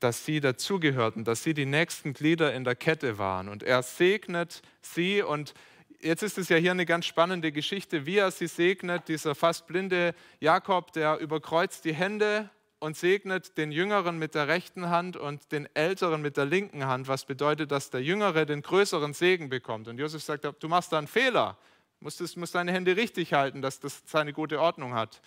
[0.00, 3.48] dass sie dazugehörten, dass sie die nächsten Glieder in der Kette waren.
[3.48, 5.54] Und er segnet sie und
[6.00, 9.08] jetzt ist es ja hier eine ganz spannende Geschichte, wie er sie segnet.
[9.08, 14.88] Dieser fast blinde Jakob, der überkreuzt die Hände und segnet den Jüngeren mit der rechten
[14.88, 19.12] Hand und den Älteren mit der linken Hand, was bedeutet, dass der Jüngere den größeren
[19.12, 19.86] Segen bekommt.
[19.86, 21.58] Und Josef sagt, du machst da einen Fehler,
[22.00, 25.20] du musst, deine Hände richtig halten, dass das seine gute Ordnung hat.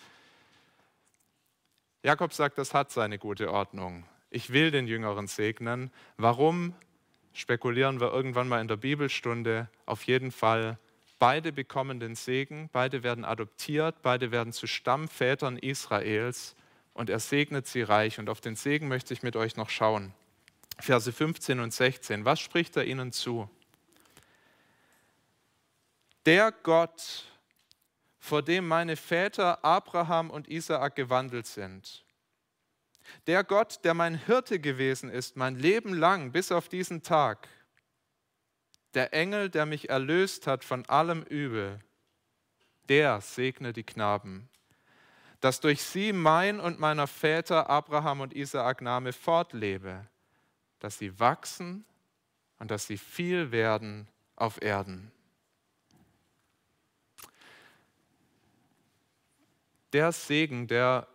[2.02, 4.04] Jakob sagt, das hat seine gute Ordnung.
[4.34, 5.92] Ich will den Jüngeren segnen.
[6.16, 6.74] Warum?
[7.34, 9.68] spekulieren wir irgendwann mal in der Bibelstunde.
[9.86, 10.76] Auf jeden Fall,
[11.20, 16.56] beide bekommen den Segen, beide werden adoptiert, beide werden zu Stammvätern Israels
[16.94, 18.18] und er segnet sie reich.
[18.18, 20.12] Und auf den Segen möchte ich mit euch noch schauen.
[20.80, 22.24] Verse 15 und 16.
[22.24, 23.48] Was spricht er ihnen zu?
[26.26, 27.24] Der Gott,
[28.18, 32.04] vor dem meine Väter Abraham und Isaak gewandelt sind
[33.26, 37.48] der Gott, der mein Hirte gewesen ist, mein Leben lang bis auf diesen Tag.
[38.94, 41.80] Der Engel, der mich erlöst hat von allem Übel.
[42.88, 44.48] Der segne die Knaben,
[45.40, 50.06] dass durch sie mein und meiner Väter Abraham und Isaak Name fortlebe,
[50.78, 51.84] dass sie wachsen
[52.58, 55.10] und dass sie viel werden auf Erden.
[59.92, 61.06] Der Segen, der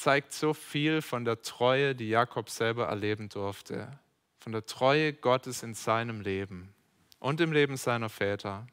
[0.00, 3.98] zeigt so viel von der Treue, die Jakob selber erleben durfte.
[4.38, 6.74] Von der Treue Gottes in seinem Leben
[7.18, 8.66] und im Leben seiner Väter.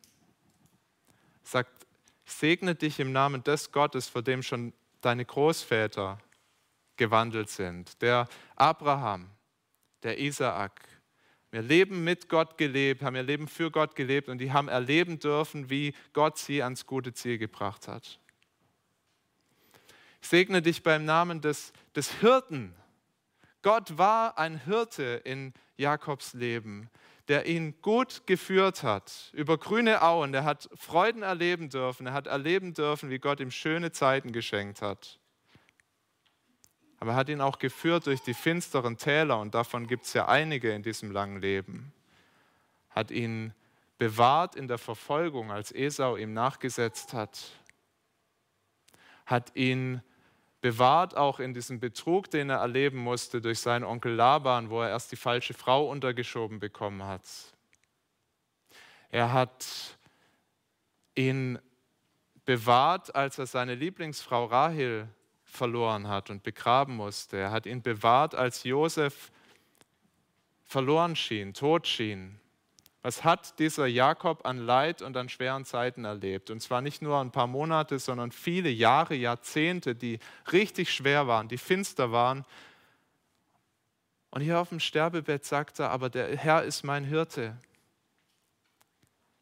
[1.08, 1.86] Er sagt,
[2.24, 6.18] segne dich im Namen des Gottes, vor dem schon deine Großväter
[6.96, 8.02] gewandelt sind.
[8.02, 9.30] Der Abraham,
[10.04, 10.80] der Isaak.
[11.52, 15.20] Wir leben mit Gott gelebt, haben ihr Leben für Gott gelebt und die haben erleben
[15.20, 18.22] dürfen, wie Gott sie ans gute Ziel gebracht hat.
[20.30, 22.76] Segne dich beim Namen des, des Hirten.
[23.62, 26.90] Gott war ein Hirte in Jakobs Leben,
[27.28, 30.34] der ihn gut geführt hat über grüne Auen.
[30.34, 32.08] Er hat Freuden erleben dürfen.
[32.08, 35.20] Er hat erleben dürfen, wie Gott ihm schöne Zeiten geschenkt hat.
[37.00, 40.28] Aber er hat ihn auch geführt durch die finsteren Täler und davon gibt es ja
[40.28, 41.94] einige in diesem langen Leben.
[42.90, 43.54] Hat ihn
[43.98, 47.52] bewahrt in der Verfolgung, als Esau ihm nachgesetzt hat
[49.28, 50.17] hat ihn bewahrt,
[50.64, 55.12] auch in diesem Betrug, den er erleben musste durch seinen Onkel Laban, wo er erst
[55.12, 57.24] die falsche Frau untergeschoben bekommen hat.
[59.10, 59.98] Er hat
[61.16, 61.60] ihn
[62.46, 65.08] bewahrt, als er seine Lieblingsfrau Rahel
[65.44, 67.38] verloren hat und begraben musste.
[67.38, 69.32] Er hat ihn bewahrt, als Josef
[70.64, 72.40] verloren schien, tot schien.
[73.04, 76.50] Was hat dieser Jakob an Leid und an schweren Zeiten erlebt?
[76.50, 80.20] Und zwar nicht nur ein paar Monate, sondern viele Jahre, Jahrzehnte, die
[80.52, 82.46] richtig schwer waren, die finster waren.
[84.32, 87.58] Und hier auf dem Sterbebett sagt er, aber der Herr ist mein Hirte.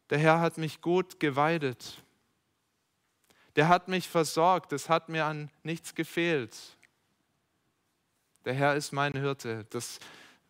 [0.09, 2.03] Der Herr hat mich gut geweidet.
[3.55, 4.73] Der hat mich versorgt.
[4.73, 6.55] Es hat mir an nichts gefehlt.
[8.43, 9.65] Der Herr ist mein Hirte.
[9.71, 9.99] Das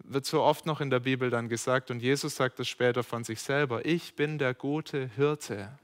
[0.03, 3.23] wird so oft noch in der Bibel dann gesagt und Jesus sagt das später von
[3.23, 3.85] sich selber.
[3.85, 5.77] Ich bin der gute Hirte.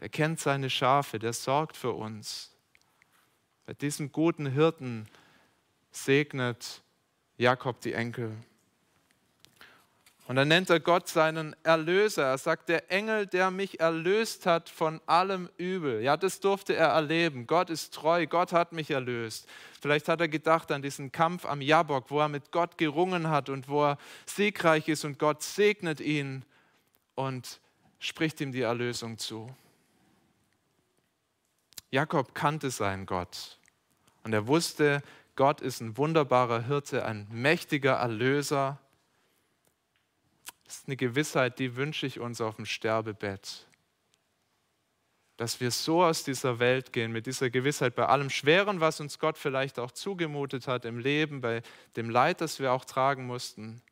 [0.00, 2.54] Der kennt seine Schafe, der sorgt für uns.
[3.66, 5.08] Bei diesem guten Hirten
[5.90, 6.82] segnet
[7.36, 8.36] Jakob die Enkel.
[10.26, 12.24] Und dann nennt er Gott seinen Erlöser.
[12.24, 16.00] Er sagt, der Engel, der mich erlöst hat von allem Übel.
[16.00, 17.46] Ja, das durfte er erleben.
[17.46, 19.46] Gott ist treu, Gott hat mich erlöst.
[19.82, 23.50] Vielleicht hat er gedacht an diesen Kampf am Jabok, wo er mit Gott gerungen hat
[23.50, 26.42] und wo er siegreich ist und Gott segnet ihn
[27.14, 27.60] und
[27.98, 29.54] spricht ihm die Erlösung zu.
[31.90, 33.58] Jakob kannte seinen Gott
[34.22, 35.02] und er wusste,
[35.36, 38.78] Gott ist ein wunderbarer Hirte, ein mächtiger Erlöser.
[40.74, 43.66] Ist eine Gewissheit, die wünsche ich uns auf dem Sterbebett.
[45.36, 49.20] Dass wir so aus dieser Welt gehen, mit dieser Gewissheit, bei allem Schweren, was uns
[49.20, 51.62] Gott vielleicht auch zugemutet hat im Leben, bei
[51.96, 53.82] dem Leid, das wir auch tragen mussten,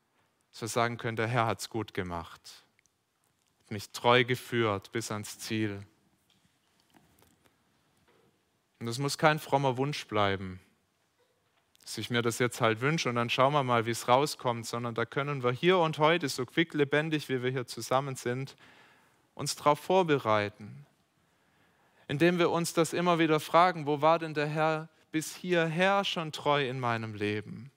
[0.59, 2.65] wir sagen können, der Herr hat es gut gemacht,
[3.61, 5.87] hat mich treu geführt bis ans Ziel.
[8.81, 10.61] Und das muss kein frommer Wunsch bleiben,
[11.83, 14.67] dass ich mir das jetzt halt wünsche und dann schauen wir mal, wie es rauskommt,
[14.67, 18.57] sondern da können wir hier und heute, so quick lebendig, wie wir hier zusammen sind,
[19.35, 20.87] uns darauf vorbereiten.
[22.07, 26.31] Indem wir uns das immer wieder fragen, wo war denn der Herr bis hierher schon
[26.31, 27.71] treu in meinem Leben?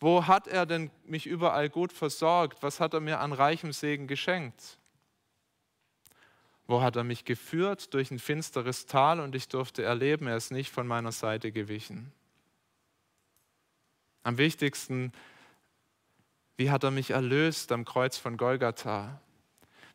[0.00, 2.62] Wo hat er denn mich überall gut versorgt?
[2.62, 4.78] Was hat er mir an reichem Segen geschenkt?
[6.66, 10.50] Wo hat er mich geführt durch ein finsteres Tal und ich durfte erleben, er ist
[10.50, 12.12] nicht von meiner Seite gewichen?
[14.24, 15.12] Am wichtigsten,
[16.56, 19.20] wie hat er mich erlöst am Kreuz von Golgatha?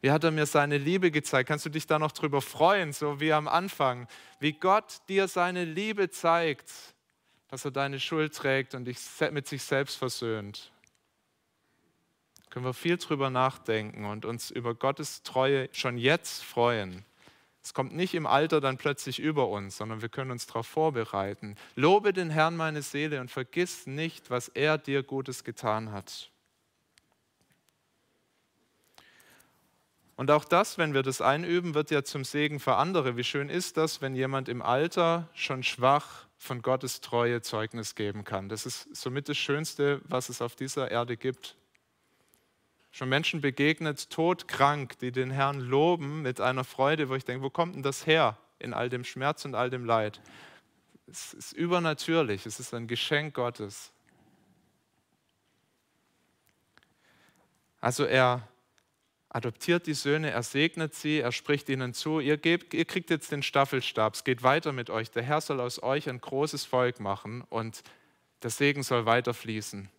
[0.02, 1.50] Wie hat er mir seine Liebe gezeigt?
[1.50, 4.08] Kannst du dich da noch drüber freuen, so wie am Anfang?
[4.40, 6.72] Wie Gott dir seine Liebe zeigt,
[7.50, 9.00] dass er deine Schuld trägt und dich
[9.32, 10.72] mit sich selbst versöhnt.
[12.50, 17.04] Können wir viel drüber nachdenken und uns über Gottes Treue schon jetzt freuen.
[17.70, 21.56] Es kommt nicht im Alter dann plötzlich über uns, sondern wir können uns darauf vorbereiten.
[21.76, 26.32] Lobe den Herrn meine Seele und vergiss nicht, was er dir Gutes getan hat.
[30.16, 33.18] Und auch das, wenn wir das einüben, wird ja zum Segen für andere.
[33.18, 38.24] Wie schön ist das, wenn jemand im Alter schon schwach von Gottes Treue Zeugnis geben
[38.24, 38.50] kann.
[38.50, 41.56] Das ist somit das Schönste, was es auf dieser Erde gibt
[42.92, 47.50] schon Menschen begegnet, todkrank, die den Herrn loben mit einer Freude, wo ich denke, wo
[47.50, 50.22] kommt denn das her in all dem Schmerz und all dem Leid?
[51.08, 53.92] Es ist übernatürlich, es ist ein Geschenk Gottes.
[57.82, 58.48] Also er
[59.30, 63.32] adoptiert die Söhne, er segnet sie, er spricht ihnen zu, ihr, gebt, ihr kriegt jetzt
[63.32, 67.00] den Staffelstab, es geht weiter mit euch, der Herr soll aus euch ein großes Volk
[67.00, 67.84] machen und
[68.42, 69.90] der Segen soll weiter fließen.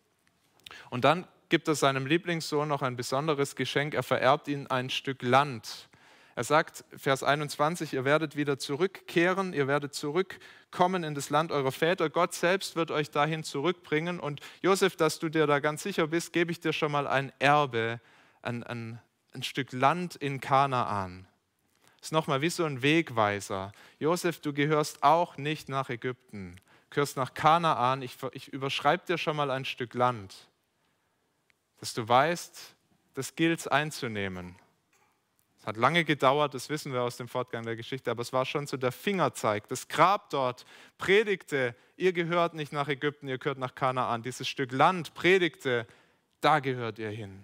[0.90, 3.92] Und dann gibt er seinem Lieblingssohn noch ein besonderes Geschenk.
[3.94, 5.88] Er vererbt ihm ein Stück Land.
[6.36, 11.72] Er sagt, Vers 21, ihr werdet wieder zurückkehren, ihr werdet zurückkommen in das Land eurer
[11.72, 12.08] Väter.
[12.08, 14.20] Gott selbst wird euch dahin zurückbringen.
[14.20, 17.32] Und Josef, dass du dir da ganz sicher bist, gebe ich dir schon mal ein
[17.40, 18.00] Erbe,
[18.42, 19.00] ein, ein,
[19.34, 21.26] ein Stück Land in Kanaan.
[21.98, 23.72] Das ist nochmal wie so ein Wegweiser.
[23.98, 26.56] Josef, du gehörst auch nicht nach Ägypten,
[26.88, 28.00] du gehörst nach Kanaan.
[28.00, 30.49] Ich, ich überschreibe dir schon mal ein Stück Land
[31.80, 32.76] dass du weißt,
[33.14, 34.54] das gilt es einzunehmen.
[35.58, 38.46] Es hat lange gedauert, das wissen wir aus dem Fortgang der Geschichte, aber es war
[38.46, 39.68] schon so der Fingerzeig.
[39.68, 40.64] Das Grab dort
[40.96, 44.22] predigte, ihr gehört nicht nach Ägypten, ihr gehört nach Kanaan.
[44.22, 45.86] Dieses Stück Land predigte,
[46.40, 47.42] da gehört ihr hin.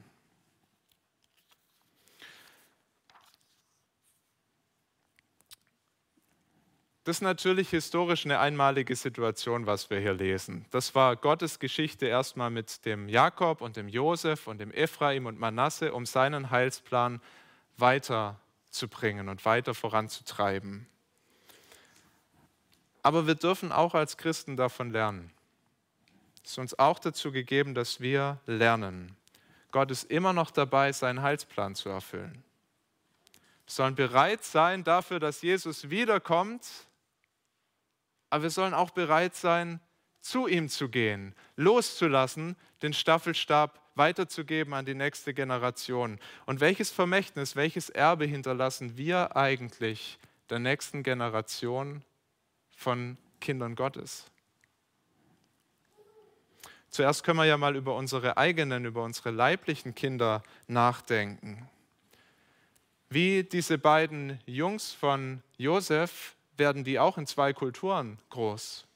[7.07, 10.67] Das ist natürlich historisch eine einmalige Situation, was wir hier lesen.
[10.73, 15.39] Das war Gottes Geschichte erstmal mit dem Jakob und dem Josef und dem Ephraim und
[15.39, 17.21] Manasse, um seinen Heilsplan
[17.77, 20.89] weiterzubringen und weiter voranzutreiben.
[23.05, 25.31] Aber wir dürfen auch als Christen davon lernen.
[26.43, 29.17] Es ist uns auch dazu gegeben, dass wir lernen.
[29.71, 32.43] Gott ist immer noch dabei, seinen Heilsplan zu erfüllen.
[33.65, 36.65] Wir sollen bereit sein dafür, dass Jesus wiederkommt
[38.31, 39.81] aber wir sollen auch bereit sein,
[40.21, 46.19] zu ihm zu gehen, loszulassen, den Staffelstab weiterzugeben an die nächste Generation.
[46.45, 50.19] Und welches Vermächtnis, welches Erbe hinterlassen wir eigentlich
[50.51, 52.03] der nächsten Generation
[52.77, 54.27] von Kindern Gottes?
[56.91, 61.69] Zuerst können wir ja mal über unsere eigenen, über unsere leiblichen Kinder nachdenken.
[63.09, 68.87] Wie diese beiden Jungs von Josef werden die auch in zwei Kulturen groß.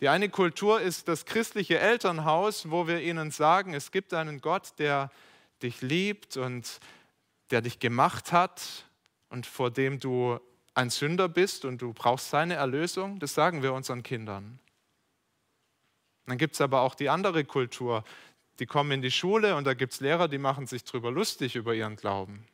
[0.00, 4.72] Die eine Kultur ist das christliche Elternhaus, wo wir ihnen sagen, es gibt einen Gott,
[4.78, 5.10] der
[5.62, 6.80] dich liebt und
[7.50, 8.86] der dich gemacht hat
[9.28, 10.40] und vor dem du
[10.74, 13.18] ein Sünder bist und du brauchst seine Erlösung.
[13.18, 14.58] Das sagen wir unseren Kindern.
[16.26, 18.04] Dann gibt es aber auch die andere Kultur.
[18.58, 21.56] Die kommen in die Schule und da gibt es Lehrer, die machen sich darüber lustig
[21.56, 22.46] über ihren Glauben.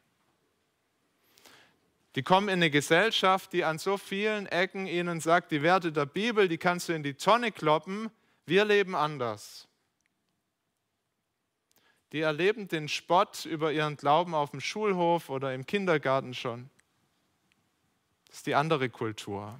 [2.17, 6.07] Die kommen in eine Gesellschaft, die an so vielen Ecken ihnen sagt, die Werte der
[6.07, 8.11] Bibel, die kannst du in die Tonne kloppen,
[8.47, 9.69] wir leben anders.
[12.13, 16.71] Die erleben den Spott über ihren Glauben auf dem Schulhof oder im Kindergarten schon.
[18.29, 19.59] Das ist die andere Kultur.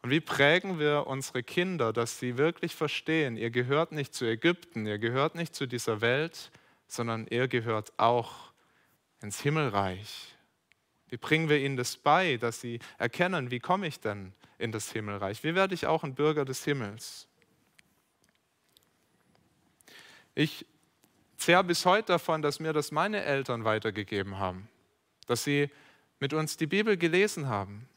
[0.00, 4.86] Und wie prägen wir unsere Kinder, dass sie wirklich verstehen, ihr gehört nicht zu Ägypten,
[4.86, 6.50] ihr gehört nicht zu dieser Welt,
[6.86, 8.49] sondern ihr gehört auch
[9.22, 10.34] ins Himmelreich?
[11.08, 14.92] Wie bringen wir ihnen das bei, dass sie erkennen, wie komme ich denn in das
[14.92, 15.42] Himmelreich?
[15.42, 17.26] Wie werde ich auch ein Bürger des Himmels?
[20.34, 20.64] Ich
[21.36, 24.68] zehre bis heute davon, dass mir das meine Eltern weitergegeben haben,
[25.26, 25.68] dass sie
[26.20, 27.88] mit uns die Bibel gelesen haben,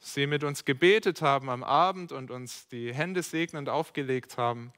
[0.00, 4.72] sie mit uns gebetet haben am Abend und uns die Hände segnend aufgelegt haben,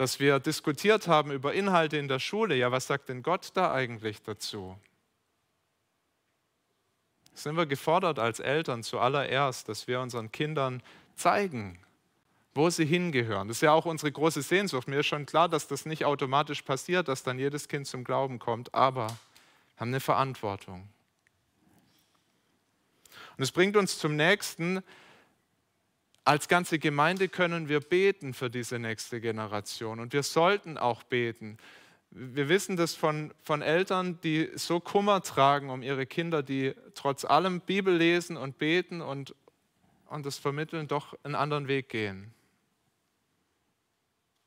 [0.00, 2.54] dass wir diskutiert haben über Inhalte in der Schule.
[2.54, 4.78] Ja, was sagt denn Gott da eigentlich dazu?
[7.34, 10.82] Sind wir gefordert als Eltern zuallererst, dass wir unseren Kindern
[11.16, 11.78] zeigen,
[12.54, 13.48] wo sie hingehören.
[13.48, 14.88] Das ist ja auch unsere große Sehnsucht.
[14.88, 18.38] Mir ist schon klar, dass das nicht automatisch passiert, dass dann jedes Kind zum Glauben
[18.38, 20.88] kommt, aber wir haben eine Verantwortung.
[23.36, 24.82] Und es bringt uns zum nächsten,
[26.24, 31.58] als ganze Gemeinde können wir beten für diese nächste Generation und wir sollten auch beten.
[32.10, 37.24] Wir wissen das von, von Eltern, die so Kummer tragen um ihre Kinder, die trotz
[37.24, 39.34] allem Bibel lesen und beten und,
[40.06, 42.34] und das vermitteln, doch einen anderen Weg gehen.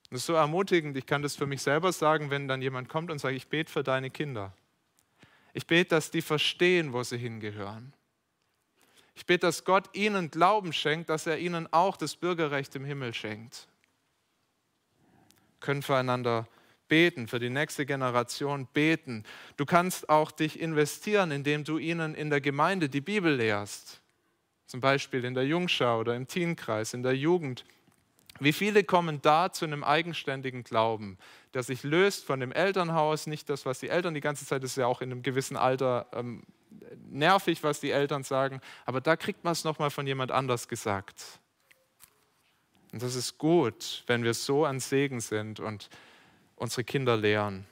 [0.10, 0.96] Das ist so ermutigend.
[0.96, 3.72] Ich kann das für mich selber sagen, wenn dann jemand kommt und sagt, ich bete
[3.72, 4.54] für deine Kinder.
[5.54, 7.94] Ich bete, dass die verstehen, wo sie hingehören.
[9.16, 13.14] Ich bete, dass Gott ihnen Glauben schenkt, dass er ihnen auch das Bürgerrecht im Himmel
[13.14, 13.68] schenkt.
[15.52, 16.48] Wir können füreinander
[16.88, 19.24] beten, für die nächste Generation beten.
[19.58, 24.02] Du kannst auch dich investieren, indem du ihnen in der Gemeinde die Bibel lehrst.
[24.66, 27.66] Zum Beispiel in der Jungschau oder im Teenkreis, in der Jugend.
[28.40, 31.18] Wie viele kommen da zu einem eigenständigen Glauben,
[31.54, 34.72] der sich löst von dem Elternhaus, nicht das, was die Eltern die ganze Zeit, das
[34.72, 36.44] ist ja auch in einem gewissen Alter ähm,
[37.10, 41.40] nervig, was die Eltern sagen, aber da kriegt man es nochmal von jemand anders gesagt.
[42.92, 45.90] Und das ist gut, wenn wir so an Segen sind und
[46.56, 47.66] unsere Kinder lehren.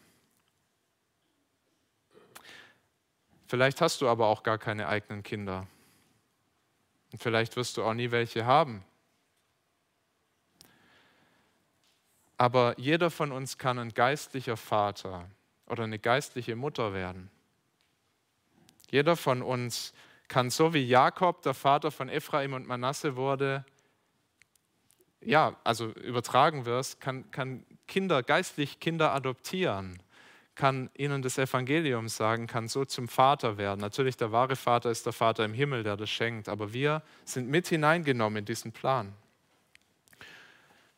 [3.47, 5.67] Vielleicht hast du aber auch gar keine eigenen Kinder.
[7.11, 8.83] Und vielleicht wirst du auch nie welche haben.
[12.37, 15.29] Aber jeder von uns kann ein geistlicher Vater
[15.67, 17.29] oder eine geistliche Mutter werden.
[18.91, 19.93] Jeder von uns
[20.27, 23.65] kann so wie Jakob, der Vater von Ephraim und Manasse wurde,
[25.21, 30.01] ja, also übertragen wirst, kann, kann Kinder, geistlich Kinder adoptieren,
[30.55, 33.79] kann ihnen das Evangelium sagen, kann so zum Vater werden.
[33.79, 37.49] Natürlich, der wahre Vater ist der Vater im Himmel, der das schenkt, aber wir sind
[37.49, 39.13] mit hineingenommen in diesen Plan.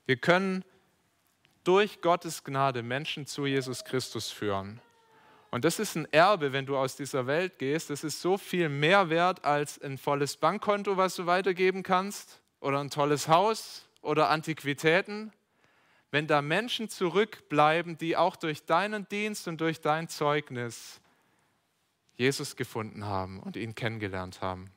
[0.05, 0.63] Wir können
[1.63, 4.81] durch Gottes Gnade Menschen zu Jesus Christus führen.
[5.53, 7.91] Und das ist ein Erbe, wenn du aus dieser Welt gehst.
[7.91, 12.79] Das ist so viel mehr wert als ein volles Bankkonto, was du weitergeben kannst, oder
[12.79, 15.31] ein tolles Haus oder Antiquitäten.
[16.09, 20.99] Wenn da Menschen zurückbleiben, die auch durch deinen Dienst und durch dein Zeugnis
[22.15, 24.71] Jesus gefunden haben und ihn kennengelernt haben.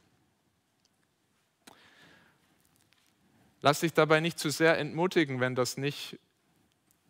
[3.62, 6.18] Lass dich dabei nicht zu sehr entmutigen, wenn das nicht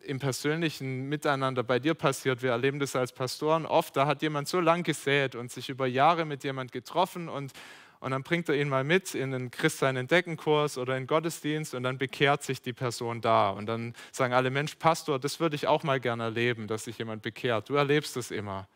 [0.07, 2.41] im persönlichen Miteinander bei dir passiert.
[2.41, 3.95] Wir erleben das als Pastoren oft.
[3.95, 7.51] Da hat jemand so lang gesät und sich über Jahre mit jemand getroffen und,
[7.99, 11.83] und dann bringt er ihn mal mit in den Christsein Entdeckenkurs oder in Gottesdienst und
[11.83, 13.49] dann bekehrt sich die Person da.
[13.49, 16.97] Und dann sagen alle, Mensch, Pastor, das würde ich auch mal gerne erleben, dass sich
[16.97, 17.67] jemand bekehrt.
[17.67, 18.67] Du erlebst das immer.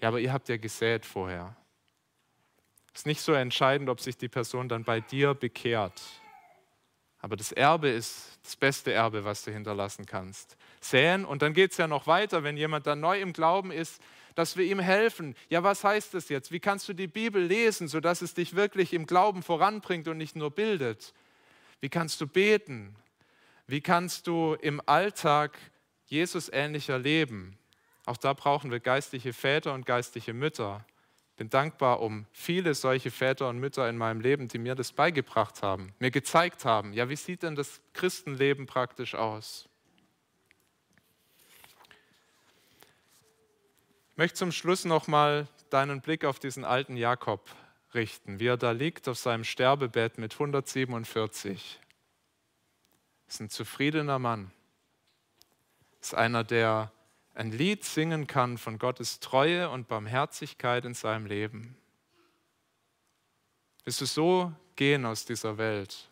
[0.00, 1.56] Ja, aber ihr habt ja gesät vorher.
[2.92, 6.02] Es ist nicht so entscheidend, ob sich die Person dann bei dir bekehrt.
[7.22, 11.24] Aber das Erbe ist das beste Erbe, was du hinterlassen kannst säen.
[11.24, 14.02] Und dann geht es ja noch weiter, wenn jemand dann neu im Glauben ist,
[14.34, 15.36] dass wir ihm helfen.
[15.48, 16.52] Ja, was heißt das jetzt?
[16.52, 20.36] Wie kannst du die Bibel lesen, sodass es dich wirklich im Glauben voranbringt und nicht
[20.36, 21.14] nur bildet?
[21.80, 22.96] Wie kannst du beten?
[23.66, 25.58] Wie kannst du im Alltag
[26.06, 27.58] Jesus ähnlicher leben?
[28.04, 30.84] Auch da brauchen wir geistliche Väter und geistliche Mütter.
[31.36, 35.62] Bin dankbar um viele solche Väter und Mütter in meinem Leben, die mir das beigebracht
[35.62, 39.68] haben, mir gezeigt haben, ja, wie sieht denn das Christenleben praktisch aus?
[44.10, 47.48] Ich möchte zum Schluss nochmal deinen Blick auf diesen alten Jakob
[47.94, 51.80] richten, wie er da liegt auf seinem Sterbebett mit 147.
[53.24, 54.52] Das ist ein zufriedener Mann.
[55.98, 56.92] Das ist einer, der
[57.34, 61.76] ein Lied singen kann von Gottes Treue und Barmherzigkeit in seinem Leben.
[63.84, 66.08] Willst du so gehen aus dieser Welt?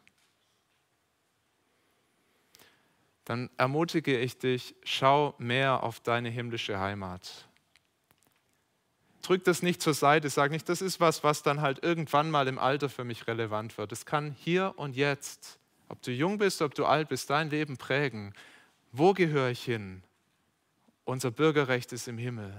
[3.25, 7.47] Dann ermutige ich dich, schau mehr auf deine himmlische Heimat
[9.23, 12.49] drück das nicht zur Seite, sag nicht, das ist was, was dann halt irgendwann mal
[12.49, 13.93] im Alter für mich relevant wird.
[13.93, 17.77] Es kann hier und jetzt, ob du jung bist, ob du alt bist, dein Leben
[17.77, 18.35] prägen.
[18.91, 20.03] Wo gehöre ich hin?
[21.11, 22.53] Unser Bürgerrecht ist im Himmel.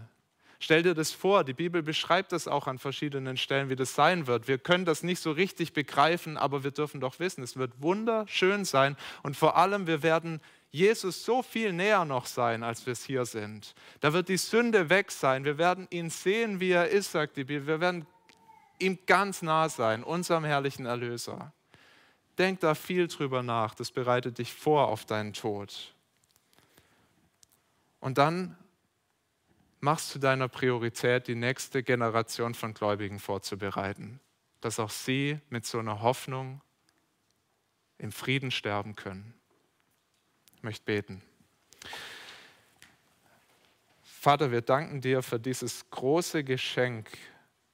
[0.59, 4.27] Stell dir das vor, die Bibel beschreibt das auch an verschiedenen Stellen, wie das sein
[4.27, 4.49] wird.
[4.49, 8.65] Wir können das nicht so richtig begreifen, aber wir dürfen doch wissen, es wird wunderschön
[8.65, 13.05] sein und vor allem wir werden Jesus so viel näher noch sein, als wir es
[13.05, 13.73] hier sind.
[14.01, 15.45] Da wird die Sünde weg sein.
[15.45, 17.67] Wir werden ihn sehen, wie er ist, sagt die Bibel.
[17.67, 18.05] Wir werden
[18.79, 21.53] ihm ganz nah sein, unserem herrlichen Erlöser.
[22.37, 23.75] Denk da viel drüber nach.
[23.75, 25.93] Das bereitet dich vor auf deinen Tod.
[28.01, 28.57] Und dann
[29.79, 34.19] machst du deiner Priorität, die nächste Generation von Gläubigen vorzubereiten,
[34.59, 36.61] dass auch sie mit so einer Hoffnung
[37.97, 39.33] im Frieden sterben können.
[40.55, 41.21] Ich möchte beten.
[44.03, 47.09] Vater, wir danken dir für dieses große Geschenk,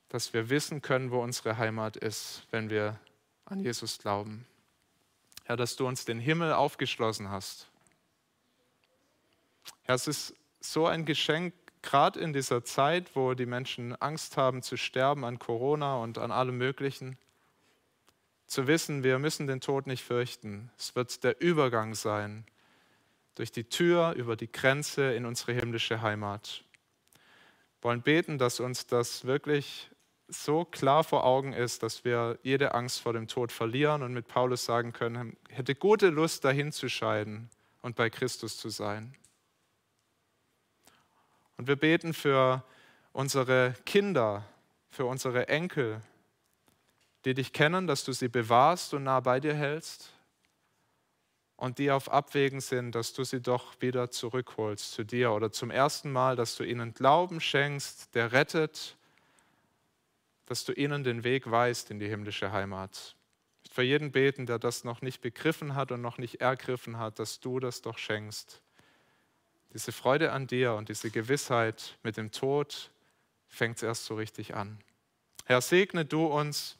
[0.09, 2.99] dass wir wissen können, wo unsere Heimat ist, wenn wir
[3.45, 4.45] an Jesus glauben.
[5.43, 7.69] Herr, dass du uns den Himmel aufgeschlossen hast.
[9.83, 14.61] Herr, es ist so ein Geschenk, gerade in dieser Zeit, wo die Menschen Angst haben
[14.61, 17.17] zu sterben an Corona und an allem Möglichen,
[18.47, 20.71] zu wissen, wir müssen den Tod nicht fürchten.
[20.77, 22.45] Es wird der Übergang sein
[23.35, 26.63] durch die Tür über die Grenze in unsere himmlische Heimat.
[27.79, 29.91] Wir wollen beten, dass uns das wirklich
[30.27, 34.27] so klar vor Augen ist, dass wir jede Angst vor dem Tod verlieren und mit
[34.27, 37.49] Paulus sagen können, hätte gute Lust dahin zu scheiden
[37.81, 39.15] und bei Christus zu sein.
[41.57, 42.63] Und wir beten für
[43.11, 44.45] unsere Kinder,
[44.89, 46.01] für unsere Enkel,
[47.25, 50.13] die dich kennen, dass du sie bewahrst und nah bei dir hältst
[51.57, 55.71] und die auf Abwägen sind, dass du sie doch wieder zurückholst zu dir oder zum
[55.71, 58.95] ersten Mal, dass du ihnen Glauben schenkst, der rettet,
[60.45, 63.15] dass du ihnen den Weg weist in die himmlische Heimat.
[63.71, 67.39] Für jeden beten, der das noch nicht begriffen hat und noch nicht ergriffen hat, dass
[67.39, 68.61] du das doch schenkst.
[69.73, 72.91] Diese Freude an dir und diese Gewissheit mit dem Tod
[73.47, 74.79] fängt erst so richtig an.
[75.45, 76.77] Herr, segne du uns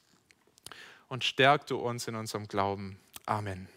[1.08, 3.00] und stärk du uns in unserem Glauben.
[3.26, 3.68] Amen.